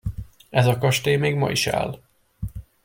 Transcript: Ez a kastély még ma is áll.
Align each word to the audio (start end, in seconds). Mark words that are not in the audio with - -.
Ez 0.49 0.65
a 0.67 0.77
kastély 0.77 1.15
még 1.15 1.35
ma 1.35 1.49
is 1.51 1.67
áll. 1.67 1.99